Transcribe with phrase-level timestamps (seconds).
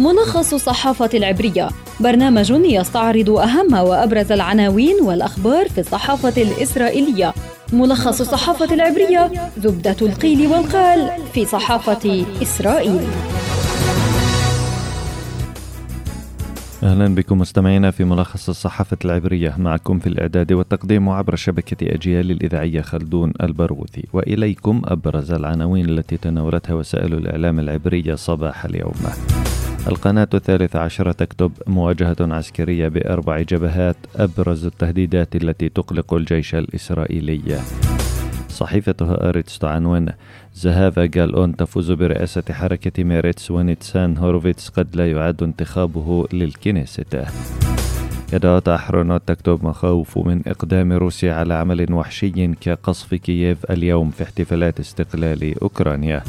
[0.00, 1.68] ملخص الصحافة العبرية.
[2.00, 7.34] برنامج يستعرض أهم وأبرز العناوين والأخبار في الصحافة الإسرائيلية.
[7.72, 13.00] ملخص الصحافة العبرية زبدة القيل والقال في صحافة إسرائيل.
[16.82, 19.54] أهلا بكم مستمعينا في ملخص الصحافة العبرية.
[19.58, 26.74] معكم في الإعداد والتقديم عبر شبكة أجيال الإذاعية خلدون البرغوثي وإليكم أبرز العناوين التي تناولتها
[26.74, 28.94] وسائل الإعلام العبرية صباح اليوم.
[29.88, 37.60] القناة الثالثة عشرة تكتب مواجهة عسكرية بأربع جبهات أبرز التهديدات التي تقلق الجيش الإسرائيلي.
[38.48, 40.06] صحيفة هآرتس تعنون
[40.54, 47.26] زهافا جال أون تفوز برئاسة حركة ميريتس ونيتسان هوروفيتس قد لا يعد انتخابه للكنيست.
[48.32, 54.80] يديعوت أحرونوت تكتب مخاوف من إقدام روسيا على عمل وحشي كقصف كييف اليوم في احتفالات
[54.80, 56.22] استقلال أوكرانيا.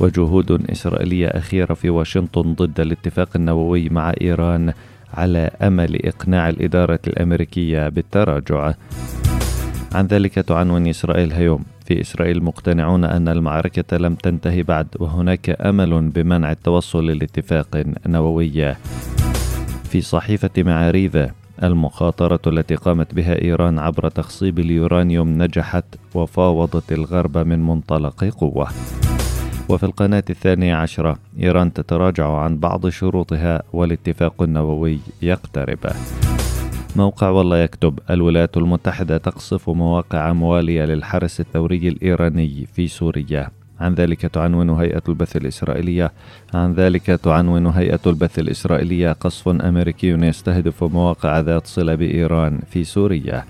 [0.00, 4.72] وجهود إسرائيلية أخيرة في واشنطن ضد الاتفاق النووي مع إيران
[5.14, 8.74] على أمل إقناع الإدارة الأمريكية بالتراجع.
[9.94, 11.64] عن ذلك تعنون إسرائيل هيوم.
[11.84, 18.74] في إسرائيل مقتنعون أن المعركة لم تنتهي بعد وهناك أمل بمنع التوصل لاتفاق نووي.
[19.84, 21.18] في صحيفة معاريف
[21.62, 28.68] المخاطرة التي قامت بها إيران عبر تخصيب اليورانيوم نجحت وفاوضت الغرب من منطلق قوة.
[29.70, 35.78] وفي القناة الثانية عشرة إيران تتراجع عن بعض شروطها والاتفاق النووي يقترب.
[36.96, 43.50] موقع والله يكتب الولايات المتحدة تقصف مواقع موالية للحرس الثوري الإيراني في سوريا.
[43.80, 46.12] عن ذلك تعنون هيئة البث الإسرائيلية.
[46.54, 53.44] عن ذلك تعنون هيئة البث الإسرائيلية قصف أمريكي يستهدف مواقع ذات صلة بإيران في سوريا.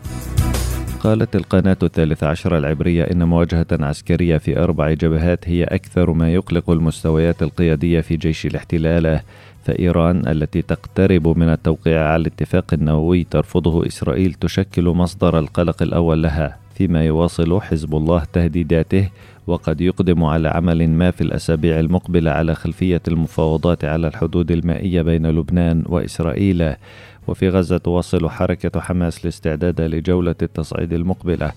[1.01, 6.70] قالت القناة الثالثة عشر العبرية إن مواجهة عسكرية في أربع جبهات هي أكثر ما يقلق
[6.70, 9.20] المستويات القيادية في جيش الاحتلال
[9.65, 16.60] فإيران التي تقترب من التوقيع على الاتفاق النووي ترفضه إسرائيل تشكل مصدر القلق الأول لها.
[16.80, 19.08] فيما يواصل حزب الله تهديداته
[19.46, 25.27] وقد يقدم على عمل ما في الأسابيع المقبلة على خلفية المفاوضات على الحدود المائية بين
[25.27, 26.74] لبنان وإسرائيل.
[27.29, 31.52] وفي غزة تواصل حركة حماس الاستعداد لجولة التصعيد المقبلة.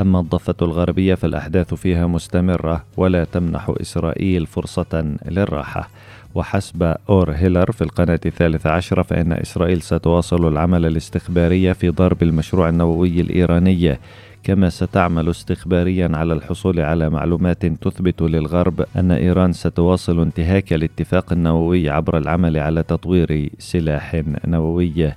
[0.00, 5.88] أما الضفة الغربية فالأحداث فيها مستمرة ولا تمنح إسرائيل فرصة للراحة.
[6.34, 12.68] وحسب أور هيلر في القناة الثالثة عشرة فإن إسرائيل ستواصل العمل الاستخباري في ضرب المشروع
[12.68, 13.98] النووي الإيراني.
[14.42, 21.90] كما ستعمل استخباريا على الحصول على معلومات تثبت للغرب أن إيران ستواصل انتهاك الاتفاق النووي
[21.90, 25.12] عبر العمل على تطوير سلاح نووي.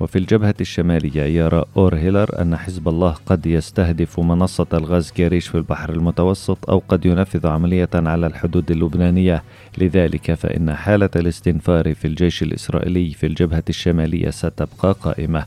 [0.00, 5.54] وفي الجبهة الشمالية يرى أور هيلر أن حزب الله قد يستهدف منصة الغاز كاريش في
[5.54, 9.42] البحر المتوسط أو قد ينفذ عملية على الحدود اللبنانية.
[9.78, 15.46] لذلك فإن حالة الاستنفار في الجيش الإسرائيلي في الجبهة الشمالية ستبقى قائمة.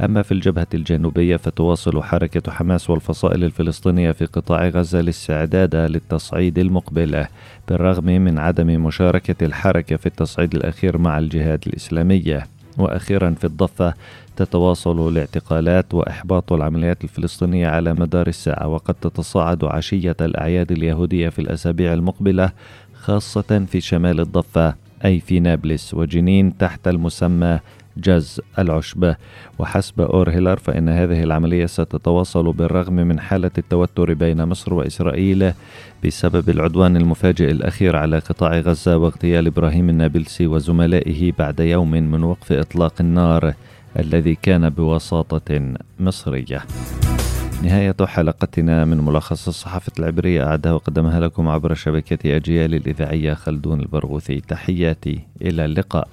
[0.00, 7.26] أما في الجبهة الجنوبية فتواصل حركة حماس والفصائل الفلسطينية في قطاع غزة الاستعداد للتصعيد المقبل
[7.68, 12.46] بالرغم من عدم مشاركة الحركة في التصعيد الأخير مع الجهاد الإسلامية.
[12.78, 13.94] وأخيرا في الضفة
[14.36, 21.92] تتواصل الاعتقالات وإحباط العمليات الفلسطينية على مدار الساعة وقد تتصاعد عشية الأعياد اليهودية في الأسابيع
[21.92, 22.52] المقبلة
[22.94, 27.60] خاصة في شمال الضفة أي في نابلس وجنين تحت المسمى
[27.98, 29.16] جز العشب
[29.58, 35.52] وحسب أور هيلر فإن هذه العملية ستتواصل بالرغم من حالة التوتر بين مصر وإسرائيل
[36.04, 42.52] بسبب العدوان المفاجئ الأخير على قطاع غزة واغتيال إبراهيم النابلسي وزملائه بعد يوم من وقف
[42.52, 43.54] إطلاق النار
[43.98, 46.62] الذي كان بوساطة مصرية.
[47.62, 50.46] نهاية حلقتنا من ملخص الصحافة العبرية.
[50.46, 54.40] أعدها وقدمها لكم عبر شبكة أجيال الإذاعية خلدون البرغوثي.
[54.40, 56.08] تحياتي إلى اللقاء.